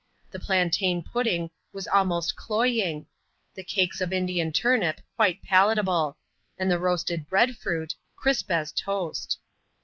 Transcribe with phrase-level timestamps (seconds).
[0.31, 3.05] The plantain pudding was almost cloying;
[3.53, 6.17] the cakes of Indian turnip, quite palatable;
[6.57, 9.37] and the roasted bread fruit, cris^ as toast.